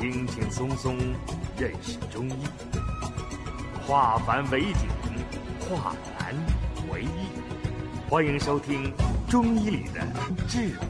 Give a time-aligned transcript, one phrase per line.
[0.00, 0.96] 轻轻松松
[1.58, 2.34] 认识中医，
[3.84, 4.72] 化繁为简，
[5.58, 6.32] 化难
[6.92, 7.26] 为易。
[8.08, 8.94] 欢迎收听
[9.28, 10.00] 《中医里的
[10.46, 10.86] 智慧》。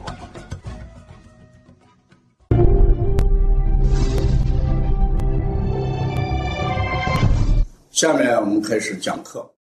[7.89, 9.51] 下面我们开始讲课。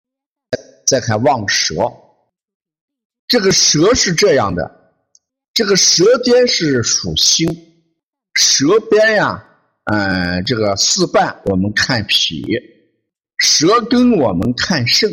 [0.86, 1.90] 再看望舌，
[3.26, 4.92] 这个舌是这样的，
[5.54, 7.48] 这个舌尖是属心，
[8.34, 9.42] 舌边呀，
[9.90, 12.44] 嗯，这个四瓣我们看脾，
[13.38, 15.10] 舌根我们看肾，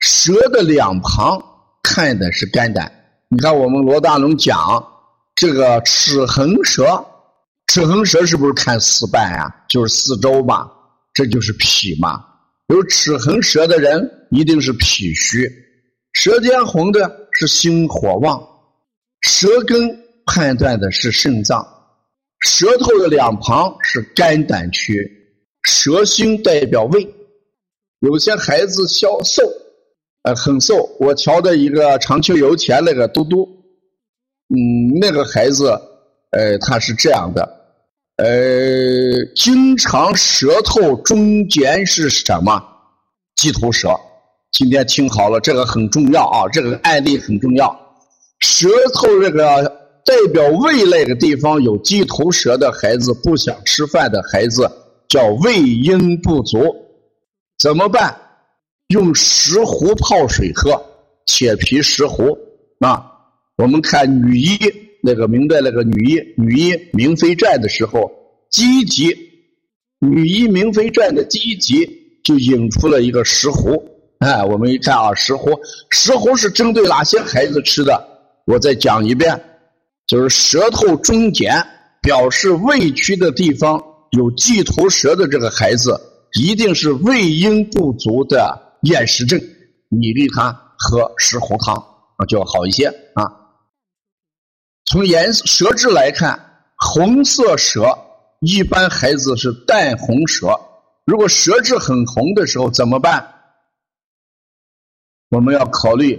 [0.00, 1.42] 舌的两旁
[1.82, 2.92] 看的是肝胆。
[3.30, 4.86] 你看我们罗大龙讲
[5.34, 7.02] 这个齿横舌，
[7.68, 9.64] 齿横舌是不是看四瓣呀？
[9.70, 10.70] 就是四周嘛，
[11.14, 12.22] 这就是脾嘛。
[12.66, 15.50] 有齿横舌的人一定是脾虚，
[16.12, 18.38] 舌尖红的是心火旺，
[19.22, 19.88] 舌根
[20.26, 21.66] 判断的是肾脏，
[22.40, 25.10] 舌头的两旁是肝胆区，
[25.64, 27.14] 舌心代表胃。
[28.00, 29.42] 有些孩子消瘦，
[30.22, 30.88] 呃，很瘦。
[31.00, 33.44] 我瞧的一个长秋油田那个嘟嘟，
[34.54, 35.70] 嗯，那个孩子，
[36.30, 37.58] 呃，他是这样的。
[38.18, 42.62] 呃，经常舌头中间是什么？
[43.36, 43.88] 鸡头舌。
[44.52, 47.78] 今天听好了，这个很重要啊，这个案例很重要。
[48.40, 49.77] 舌头这个
[50.08, 54.66] 代表胃那个地方有鸡头舌的孩子，不想吃饭的孩子，
[55.06, 56.58] 叫胃阴不足，
[57.58, 58.16] 怎么办？
[58.86, 60.82] 用石斛泡水喝，
[61.26, 62.38] 铁皮石斛
[62.80, 63.04] 啊。
[63.58, 64.58] 我们看女医。
[65.00, 68.10] 那个明代那个女医女医明妃传的时候，
[68.50, 69.14] 第一集
[70.00, 71.88] 女医明妃传的第一集
[72.24, 73.80] 就引出了一个石斛。
[74.18, 75.56] 哎，我们一看啊，石斛，
[75.90, 78.08] 石斛是针对哪些孩子吃的？
[78.46, 79.40] 我再讲一遍，
[80.08, 81.64] 就是舌头中间
[82.00, 83.80] 表示胃区的地方
[84.12, 86.00] 有鸡头舌的这个孩子，
[86.40, 89.38] 一定是胃阴不足的厌食症，
[89.90, 91.76] 你给他喝石斛汤
[92.16, 93.22] 啊，就要好一些啊。
[94.86, 97.86] 从颜色舌质来看，红色舌
[98.40, 100.58] 一般孩子是淡红舌。
[101.04, 103.34] 如果舌质很红的时候怎么办？
[105.28, 106.18] 我们要考虑，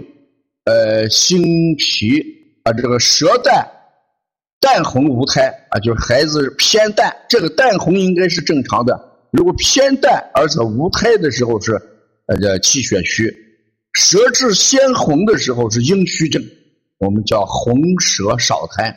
[0.64, 2.20] 呃，心脾
[2.62, 3.68] 啊，这个舌淡
[4.60, 9.08] 淡红无苔啊，就是孩子偏淡，这个淡红应该是正常的。
[9.30, 11.72] 如果偏淡而且无苔的时候是
[12.26, 13.34] 呃这气血虚，
[13.94, 16.42] 舌质鲜红的时候是阴虚症。
[16.98, 18.94] 我们叫红舌少苔，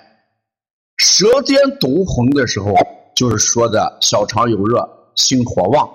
[0.97, 2.75] 舌尖毒红的时候，
[3.15, 4.85] 就是说的小肠有热、
[5.15, 5.89] 心火旺。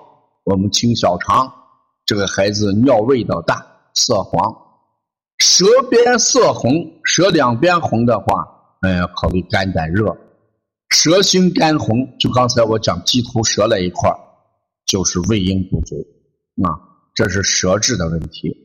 [0.45, 1.53] 我们清小肠，
[2.07, 3.63] 这个孩子尿味道大、
[3.93, 4.51] 色黄。
[5.37, 6.71] 舌边色红，
[7.03, 8.47] 舌两边红的话，
[8.81, 10.15] 嗯，考虑肝胆热。
[10.89, 14.09] 舌心肝红，就刚才我讲鸡头舌那一块
[14.85, 15.95] 就是胃阴不足
[16.63, 16.73] 啊，
[17.13, 18.55] 这是舌质的问题。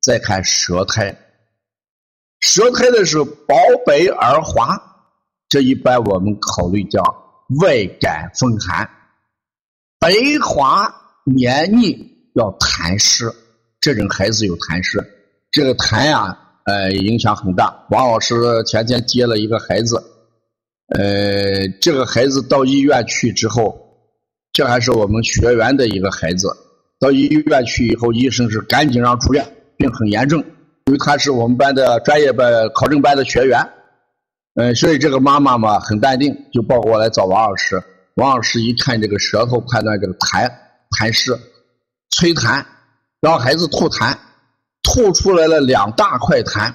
[0.00, 1.16] 再看舌苔。
[2.40, 4.80] 舌苔的是薄白而滑，
[5.48, 7.02] 这一般我们考虑叫
[7.60, 8.88] 外感风寒，
[9.98, 10.12] 白
[10.44, 10.88] 滑
[11.24, 11.96] 黏腻
[12.34, 13.30] 要痰湿，
[13.80, 14.98] 这种孩子有痰湿，
[15.50, 17.86] 这个痰呀，呃，影响很大。
[17.88, 18.34] 王老师
[18.66, 19.96] 前天接了一个孩子，
[20.94, 23.74] 呃，这个孩子到医院去之后，
[24.52, 26.54] 这还是我们学员的一个孩子，
[27.00, 30.44] 到医院去以后，医生是赶紧让出院，病很严重。
[30.84, 33.66] 因为他是我们班的专业班考证班的学员，
[34.56, 37.82] 嗯，所以这个妈妈嘛很淡定，就抱过来找王老师。
[38.16, 40.50] 王老师一看这个舌头，判断这个痰
[40.98, 41.34] 痰湿，
[42.10, 42.62] 催痰，
[43.22, 44.14] 让孩子吐痰，
[44.88, 46.72] 吐出来了两大块痰，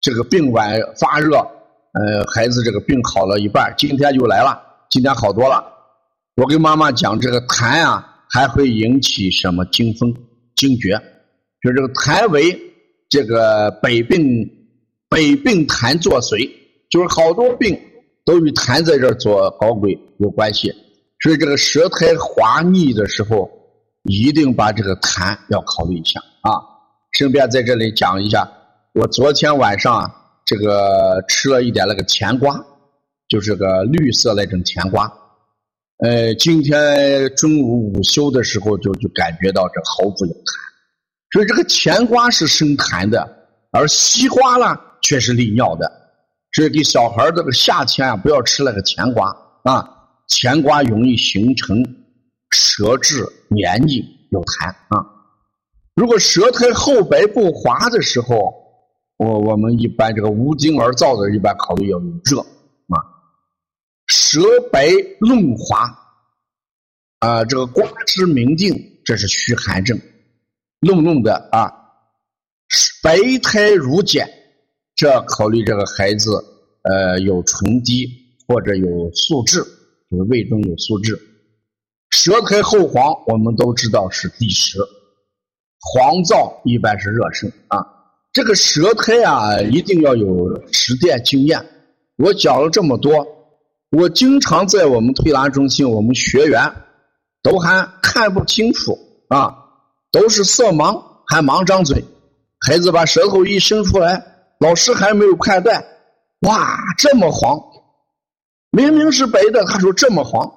[0.00, 4.58] 这个病晚发热，呃，孩子这个病好了一半，今天就来了，
[4.88, 5.62] 今天好多了。
[6.36, 10.14] 我跟妈妈讲，这个痰啊还会引起什么惊风
[10.56, 10.98] 惊厥，
[11.60, 12.62] 就这个痰为。
[13.08, 14.44] 这个百病
[15.08, 16.50] 百病痰作祟，
[16.90, 17.80] 就是好多病
[18.24, 20.74] 都与痰在这儿做搞鬼有关系。
[21.20, 23.48] 所以这个舌苔滑腻的时候，
[24.02, 26.50] 一定把这个痰要考虑一下啊。
[27.16, 28.46] 顺便在这里讲一下，
[28.92, 30.12] 我昨天晚上
[30.44, 32.62] 这个吃了一点那个甜瓜，
[33.26, 35.10] 就是个绿色那种甜瓜。
[36.04, 40.58] 呃，今天中午午休的时候就就感觉到这喉部有痰。
[41.32, 43.26] 所以这个甜瓜是生痰的，
[43.72, 45.90] 而西瓜呢却是利尿的。
[46.52, 49.88] 所以给小孩这个夏天啊，不要吃那个甜瓜啊，
[50.28, 51.82] 甜瓜容易形成
[52.50, 55.15] 舌质黏腻有痰啊。
[55.96, 58.52] 如果舌苔厚白不滑的时候，
[59.16, 63.00] 我我们一般这个无精而燥的，一般考虑要有热啊。
[64.06, 64.88] 舌白
[65.18, 65.90] 论滑，
[67.20, 69.98] 啊，这个瓜汁明净，这是虚寒症。
[70.80, 71.72] 弄弄的啊，
[73.02, 74.28] 白苔如碱，
[74.94, 76.30] 这考虑这个孩子
[76.82, 78.06] 呃有唇滴
[78.46, 79.64] 或者有素质，
[80.10, 81.18] 就是胃中有素质。
[82.10, 84.78] 舌苔厚黄，我们都知道是积食，
[85.88, 87.78] 黄燥一般是热盛啊。
[88.32, 90.26] 这个舌苔啊，一定要有
[90.72, 91.64] 实践经验。
[92.16, 93.26] 我讲了这么多，
[93.90, 96.72] 我经常在我们推拿中心，我们学员
[97.42, 98.98] 都还看不清楚
[99.28, 99.62] 啊。
[100.12, 102.02] 都是色盲，还盲张嘴。
[102.66, 104.24] 孩子把舌头一伸出来，
[104.58, 105.84] 老师还没有判断，
[106.40, 107.60] 哇，这么黄！
[108.70, 110.50] 明明是白的，他说这么黄。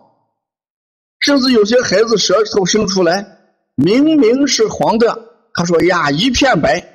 [1.20, 3.39] 甚至有些孩子舌头伸出来，
[3.82, 5.18] 明明是黄的，
[5.54, 6.86] 他说呀，一片白。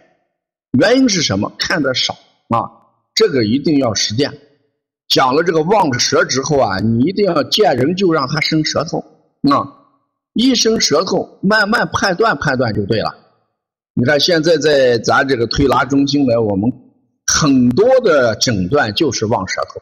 [0.78, 1.50] 原因是什么？
[1.58, 2.12] 看的少
[2.48, 2.68] 啊。
[3.14, 4.30] 这个一定要实践。
[5.08, 8.98] 讲了这个望舌之后啊，你一定要见人就让他伸舌头
[9.50, 9.64] 啊。
[10.34, 13.16] 一伸舌头，慢慢判断判断就对了。
[13.94, 16.70] 你看现在在咱这个推拿中心来，我们
[17.26, 19.80] 很多的诊断就是望舌头。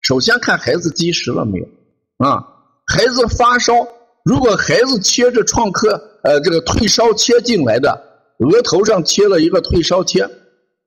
[0.00, 1.66] 首先看孩子积食了没有
[2.18, 2.46] 啊？
[2.86, 3.74] 孩子发烧，
[4.28, 7.98] 如果孩子贴着创克呃这个退烧贴进来的，
[8.40, 10.28] 额头上贴了一个退烧贴。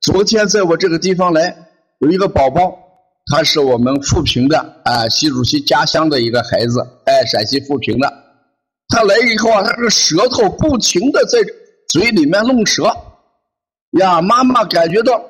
[0.00, 1.52] 昨天在我这个地方来
[1.98, 2.72] 有一个宝宝，
[3.32, 8.12] 他是我们富平的啊，习主席家乡的一个孩子，哎，陕西富平的。
[8.86, 11.40] 他来以后啊，他这个舌头不停的在
[11.88, 12.96] 嘴里面弄舌，
[13.98, 15.20] 呀，妈妈感觉到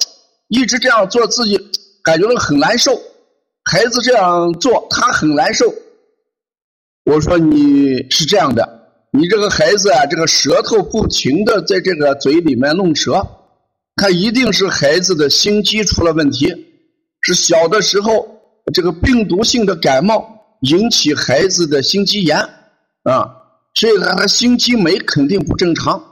[0.48, 1.58] 一直这样做，自己
[2.04, 2.92] 感觉到很难受。
[3.64, 5.72] 孩子这样做，他很难受。
[7.12, 8.66] 我说你是这样的，
[9.10, 13.26] 你这个孩子啊，这个舌头不停的在这个嘴里面弄舌，
[13.96, 16.54] 他一定是孩子的心肌出了问题，
[17.20, 18.26] 是小的时候
[18.72, 22.38] 这个病毒性的感冒引起孩子的心肌炎
[23.02, 23.28] 啊。
[23.74, 26.02] 所以他他心肌酶肯定不正常，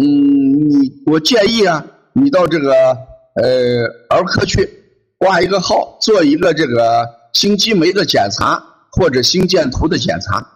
[0.00, 4.68] 嗯，你我建议啊，你到这个呃儿科去
[5.18, 10.46] 挂一个号，做一个这个心肌酶的检查或者心电图的检查。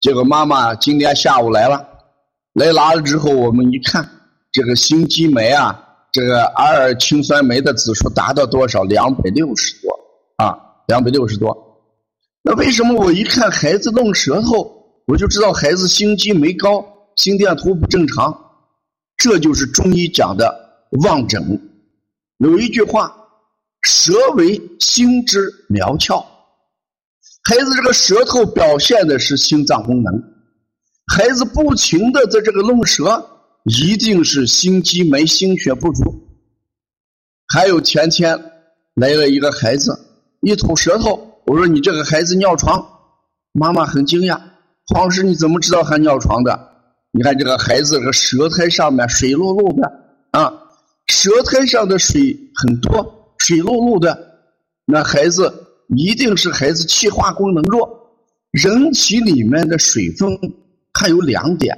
[0.00, 1.86] 这个妈妈今天下午来了，
[2.54, 4.08] 来拿了之后，我们一看，
[4.50, 5.78] 这个心肌酶啊，
[6.10, 8.82] 这个二氢酸酶的指数达到多少？
[8.84, 9.90] 两百六十多
[10.36, 11.54] 啊，两百六十多。
[12.42, 14.76] 那为什么我一看孩子弄舌头？
[15.06, 16.82] 我就知道孩子心肌酶高，
[17.16, 18.52] 心电图不正常，
[19.18, 20.50] 这就是中医讲的
[21.02, 21.42] 望诊。
[22.38, 23.14] 有一句话
[23.82, 26.24] ：“舌为心之苗窍。”
[27.50, 30.22] 孩子这个舌头表现的是心脏功能，
[31.12, 33.28] 孩子不停的在这个弄舌，
[33.64, 36.28] 一定是心肌酶、心血不足。
[37.52, 38.38] 还有前天
[38.94, 39.98] 来了一个孩子，
[40.42, 42.86] 一吐舌头，我说：“你这个孩子尿床。”
[43.50, 44.40] 妈妈很惊讶。
[44.86, 46.56] 黄老师，你怎么知道还尿床的？
[47.10, 49.90] 你看这个孩子，这舌苔上面水漉漉的
[50.30, 50.52] 啊，
[51.08, 54.16] 舌苔上的水很多，水漉漉的，
[54.86, 55.52] 那孩子
[55.96, 57.88] 一定是孩子气化功能弱。
[58.50, 60.28] 人体里面的水分
[60.92, 61.76] 它有两点，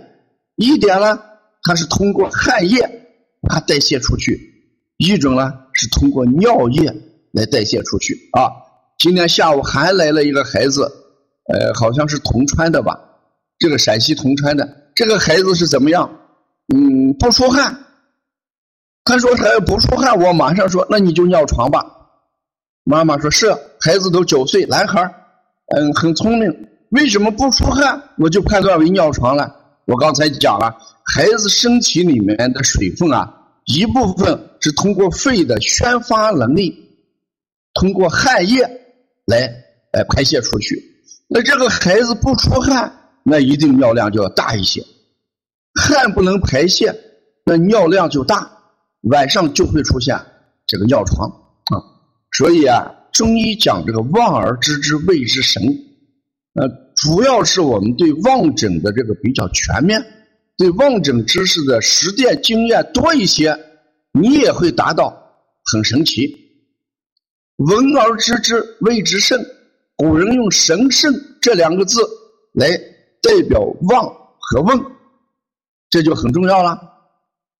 [0.56, 1.20] 一点呢，
[1.62, 2.78] 它是通过汗液
[3.48, 4.34] 它代谢出去；
[4.96, 6.92] 一种呢是通过尿液
[7.32, 8.48] 来代谢出去啊。
[8.98, 10.90] 今天下午还来了一个孩子。
[11.52, 12.96] 呃，好像是铜川的吧？
[13.58, 16.08] 这个陕西铜川的这个孩子是怎么样？
[16.72, 17.76] 嗯，不出汗。
[19.04, 21.84] 他说他要不出汗，我马上说那你就尿床吧。
[22.84, 25.02] 妈妈说是，孩子都九岁，男孩
[25.76, 26.68] 嗯，很聪明。
[26.90, 29.54] 为什么不出汗，我就判断为尿床了？
[29.86, 33.32] 我刚才讲了，孩子身体里面的水分啊，
[33.66, 36.74] 一部分是通过肺的宣发能力，
[37.74, 38.62] 通过汗液
[39.26, 39.40] 来
[39.92, 40.82] 来排泄出去。
[41.28, 44.84] 那这个孩子不出汗，那一定尿量就要大一些。
[45.80, 46.94] 汗不能排泄，
[47.46, 48.50] 那尿量就大，
[49.02, 50.20] 晚上就会出现
[50.66, 51.30] 这个尿床。
[52.36, 55.62] 所以啊，中医讲这个望而知之谓之神，
[56.54, 60.02] 呃，主要是我们对望诊的这个比较全面，
[60.56, 63.58] 对望诊知识的实践经验多一些，
[64.12, 65.14] 你也会达到
[65.72, 66.34] 很神奇。
[67.56, 69.40] 闻而知之谓之圣。
[69.94, 72.00] 古人用“神圣”这两个字
[72.54, 72.66] 来
[73.20, 74.04] 代表望
[74.38, 74.76] 和问，
[75.90, 76.76] 这就很重要了。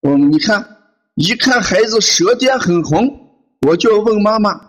[0.01, 0.67] 嗯，你看，
[1.15, 3.22] 一看孩子舌尖很红，
[3.65, 4.61] 我就问妈妈，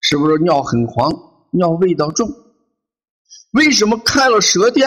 [0.00, 1.10] 是不是尿很黄，
[1.50, 2.28] 尿味道重？
[3.52, 4.86] 为什么看了舌尖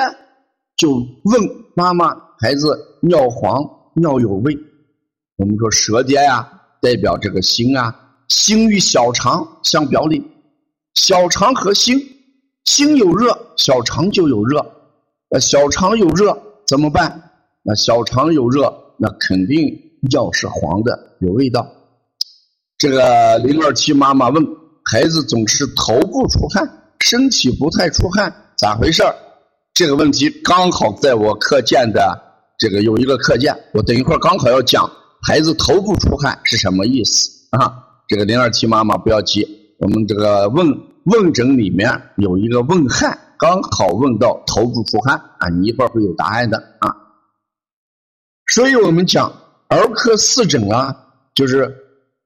[0.78, 0.92] 就
[1.24, 3.64] 问妈妈，孩子尿黄，
[3.96, 4.56] 尿有味？
[5.38, 6.48] 我们说舌尖呀，
[6.80, 7.96] 代表这个心啊，
[8.28, 10.24] 心与小肠相表里。
[10.94, 12.00] 小肠和心，
[12.66, 14.64] 心有热，小肠就有热。
[15.32, 17.32] 那小肠有热怎么办？
[17.64, 19.76] 那小肠有热，那肯定
[20.12, 21.68] 尿是黄的，有味道。
[22.78, 24.46] 这个零二七妈妈问
[24.92, 26.68] 孩子总是头部出汗，
[27.00, 29.16] 身体不太出汗，咋回事儿
[29.74, 32.22] 这个问题刚好在我课件的
[32.58, 34.90] 这个有一个课件，我等一会儿刚好要讲
[35.22, 37.74] 孩子头部出汗是什么意思啊？
[38.08, 39.48] 这个零二七妈妈不要急，
[39.80, 40.68] 我们这个问
[41.06, 46.96] 问诊里面有一个问汗，刚好问到头部出汗啊，你一会儿会有答案的啊。
[48.54, 49.32] 所以我们讲
[49.70, 50.96] 儿科四诊啊，
[51.34, 51.76] 就是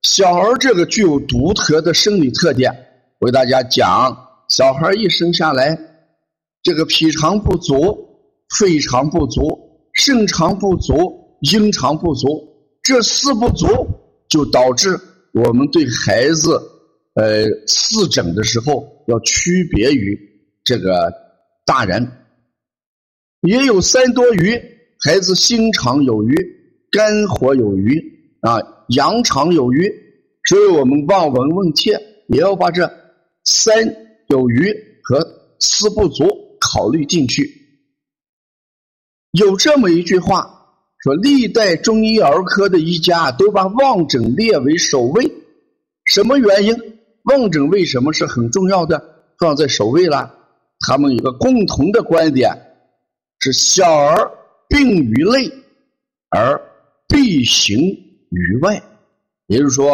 [0.02, 2.72] 小儿这个具有独特的生理特点，
[3.20, 4.16] 我给大家讲，
[4.50, 5.78] 小孩一生下来。
[6.64, 7.98] 这个脾肠不足、
[8.58, 9.48] 肺肠不足、
[9.94, 12.28] 肾肠不足、阴肠不足，
[12.84, 13.68] 这四不足
[14.30, 15.00] 就导致
[15.34, 16.62] 我们对孩子
[17.16, 20.20] 呃四诊的时候要区别于
[20.64, 21.12] 这个
[21.66, 22.10] 大人。
[23.42, 24.62] 也有三多余，
[25.00, 26.36] 孩子心肠有余、
[26.92, 28.02] 肝火有余
[28.42, 29.92] 啊、阳长有余，
[30.48, 32.92] 所以我们望闻问切也要把这
[33.44, 33.76] 三
[34.28, 34.72] 有余
[35.04, 35.20] 和
[35.60, 36.48] 四不足。
[36.62, 37.50] 考虑进去，
[39.32, 40.46] 有这么一句话
[41.00, 45.32] 说：历代中医儿科的医家都把望诊列为首位，
[46.04, 46.76] 什么原因？
[47.24, 49.02] 望诊为什么是很重要的，
[49.40, 50.36] 放在首位了？
[50.86, 52.52] 他们有个共同的观点，
[53.40, 54.30] 是小儿
[54.68, 55.50] 病于内，
[56.30, 56.62] 而
[57.08, 57.80] 必行
[58.30, 58.82] 于外。
[59.48, 59.94] 也就是说，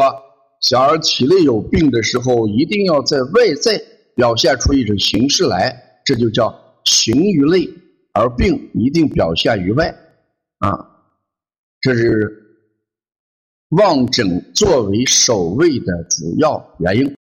[0.61, 3.81] 小儿体内有病的时候，一定要在外在
[4.15, 6.01] 表现出一种形式来。
[6.03, 7.67] 这就叫形于内，
[8.13, 9.87] 而病一定表现于外，
[10.59, 10.69] 啊，
[11.81, 12.43] 这是
[13.69, 17.15] 望诊作为首位的主要原因。